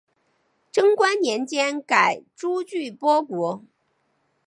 [0.71, 3.63] 贞观年间改朱俱波国。